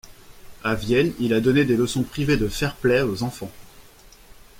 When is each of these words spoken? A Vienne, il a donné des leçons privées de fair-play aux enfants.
A 0.63 0.73
Vienne, 0.73 1.13
il 1.19 1.31
a 1.31 1.41
donné 1.41 1.63
des 1.63 1.77
leçons 1.77 2.01
privées 2.01 2.37
de 2.37 2.47
fair-play 2.47 3.01
aux 3.03 3.21
enfants. 3.21 3.51